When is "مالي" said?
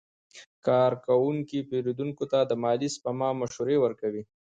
2.63-2.89